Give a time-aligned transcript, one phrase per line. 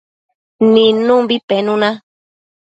[0.71, 1.89] nidnumbi penuna